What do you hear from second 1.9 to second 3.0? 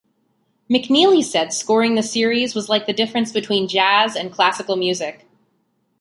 the series was like the